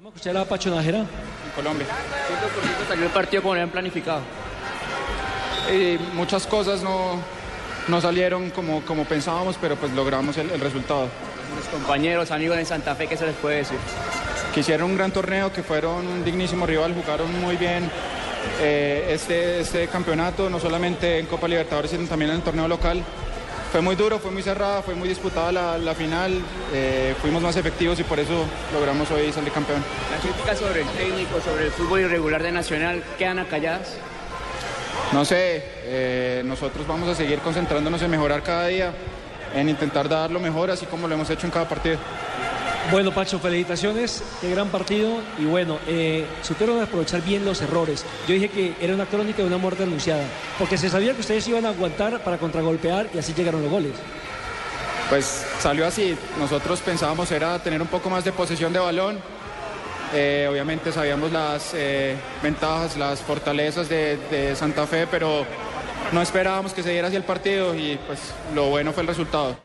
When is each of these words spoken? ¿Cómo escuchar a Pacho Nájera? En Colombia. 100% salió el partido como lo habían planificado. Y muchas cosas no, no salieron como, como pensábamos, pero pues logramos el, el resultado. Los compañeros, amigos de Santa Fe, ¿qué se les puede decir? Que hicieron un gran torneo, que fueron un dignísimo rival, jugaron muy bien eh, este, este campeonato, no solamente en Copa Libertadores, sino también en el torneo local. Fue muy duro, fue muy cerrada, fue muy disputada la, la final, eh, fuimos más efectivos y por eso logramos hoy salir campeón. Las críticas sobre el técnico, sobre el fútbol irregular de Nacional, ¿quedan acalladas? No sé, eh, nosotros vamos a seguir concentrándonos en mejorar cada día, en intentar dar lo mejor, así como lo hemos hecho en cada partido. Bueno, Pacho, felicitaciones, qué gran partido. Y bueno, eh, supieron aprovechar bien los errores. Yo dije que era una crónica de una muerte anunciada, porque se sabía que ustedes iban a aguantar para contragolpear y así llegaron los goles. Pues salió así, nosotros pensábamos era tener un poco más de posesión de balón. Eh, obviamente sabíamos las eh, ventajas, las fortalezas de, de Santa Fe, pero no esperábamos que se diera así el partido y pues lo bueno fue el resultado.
¿Cómo 0.00 0.08
escuchar 0.08 0.34
a 0.38 0.46
Pacho 0.46 0.74
Nájera? 0.74 1.00
En 1.00 1.50
Colombia. 1.54 1.86
100% 1.86 2.88
salió 2.88 3.04
el 3.04 3.10
partido 3.10 3.42
como 3.42 3.52
lo 3.52 3.60
habían 3.60 3.70
planificado. 3.70 4.22
Y 5.70 5.98
muchas 6.14 6.46
cosas 6.46 6.82
no, 6.82 7.20
no 7.86 8.00
salieron 8.00 8.48
como, 8.48 8.80
como 8.86 9.04
pensábamos, 9.04 9.58
pero 9.60 9.76
pues 9.76 9.92
logramos 9.92 10.38
el, 10.38 10.50
el 10.52 10.60
resultado. 10.62 11.06
Los 11.54 11.66
compañeros, 11.66 12.30
amigos 12.30 12.56
de 12.56 12.64
Santa 12.64 12.94
Fe, 12.94 13.08
¿qué 13.08 13.18
se 13.18 13.26
les 13.26 13.34
puede 13.36 13.56
decir? 13.56 13.76
Que 14.54 14.60
hicieron 14.60 14.90
un 14.90 14.96
gran 14.96 15.12
torneo, 15.12 15.52
que 15.52 15.62
fueron 15.62 16.06
un 16.06 16.24
dignísimo 16.24 16.64
rival, 16.64 16.94
jugaron 16.94 17.38
muy 17.38 17.56
bien 17.56 17.90
eh, 18.62 19.06
este, 19.10 19.60
este 19.60 19.86
campeonato, 19.88 20.48
no 20.48 20.58
solamente 20.58 21.18
en 21.18 21.26
Copa 21.26 21.46
Libertadores, 21.46 21.90
sino 21.90 22.06
también 22.06 22.30
en 22.30 22.38
el 22.38 22.42
torneo 22.42 22.68
local. 22.68 23.04
Fue 23.72 23.80
muy 23.80 23.94
duro, 23.94 24.18
fue 24.18 24.32
muy 24.32 24.42
cerrada, 24.42 24.82
fue 24.82 24.94
muy 24.94 25.08
disputada 25.08 25.52
la, 25.52 25.78
la 25.78 25.94
final, 25.94 26.32
eh, 26.72 27.14
fuimos 27.20 27.40
más 27.40 27.56
efectivos 27.56 28.00
y 28.00 28.02
por 28.02 28.18
eso 28.18 28.44
logramos 28.72 29.08
hoy 29.12 29.32
salir 29.32 29.52
campeón. 29.52 29.80
Las 30.10 30.20
críticas 30.20 30.58
sobre 30.58 30.80
el 30.80 30.88
técnico, 30.88 31.40
sobre 31.40 31.66
el 31.66 31.70
fútbol 31.70 32.00
irregular 32.00 32.42
de 32.42 32.50
Nacional, 32.50 33.04
¿quedan 33.16 33.38
acalladas? 33.38 33.96
No 35.12 35.24
sé, 35.24 35.62
eh, 35.84 36.42
nosotros 36.44 36.84
vamos 36.86 37.08
a 37.08 37.14
seguir 37.14 37.38
concentrándonos 37.38 38.02
en 38.02 38.10
mejorar 38.10 38.42
cada 38.42 38.66
día, 38.66 38.92
en 39.54 39.68
intentar 39.68 40.08
dar 40.08 40.32
lo 40.32 40.40
mejor, 40.40 40.72
así 40.72 40.86
como 40.86 41.06
lo 41.06 41.14
hemos 41.14 41.30
hecho 41.30 41.46
en 41.46 41.52
cada 41.52 41.68
partido. 41.68 41.98
Bueno, 42.90 43.12
Pacho, 43.12 43.38
felicitaciones, 43.38 44.22
qué 44.40 44.50
gran 44.50 44.68
partido. 44.68 45.20
Y 45.38 45.44
bueno, 45.44 45.78
eh, 45.86 46.26
supieron 46.42 46.82
aprovechar 46.82 47.22
bien 47.22 47.44
los 47.44 47.62
errores. 47.62 48.04
Yo 48.26 48.34
dije 48.34 48.48
que 48.48 48.74
era 48.80 48.94
una 48.94 49.06
crónica 49.06 49.38
de 49.38 49.44
una 49.44 49.58
muerte 49.58 49.84
anunciada, 49.84 50.24
porque 50.58 50.76
se 50.76 50.88
sabía 50.88 51.14
que 51.14 51.20
ustedes 51.20 51.46
iban 51.46 51.66
a 51.66 51.68
aguantar 51.68 52.18
para 52.24 52.38
contragolpear 52.38 53.08
y 53.14 53.18
así 53.18 53.32
llegaron 53.32 53.62
los 53.62 53.70
goles. 53.70 53.92
Pues 55.08 55.46
salió 55.60 55.86
así, 55.86 56.16
nosotros 56.38 56.80
pensábamos 56.80 57.30
era 57.30 57.58
tener 57.60 57.80
un 57.80 57.88
poco 57.88 58.10
más 58.10 58.24
de 58.24 58.32
posesión 58.32 58.72
de 58.72 58.78
balón. 58.80 59.18
Eh, 60.12 60.48
obviamente 60.50 60.90
sabíamos 60.90 61.30
las 61.30 61.72
eh, 61.74 62.16
ventajas, 62.42 62.96
las 62.96 63.20
fortalezas 63.20 63.88
de, 63.88 64.16
de 64.30 64.56
Santa 64.56 64.86
Fe, 64.86 65.06
pero 65.08 65.46
no 66.10 66.22
esperábamos 66.22 66.72
que 66.72 66.82
se 66.82 66.90
diera 66.90 67.06
así 67.06 67.16
el 67.16 67.22
partido 67.22 67.74
y 67.74 67.98
pues 68.06 68.18
lo 68.52 68.66
bueno 68.66 68.92
fue 68.92 69.02
el 69.02 69.08
resultado. 69.08 69.60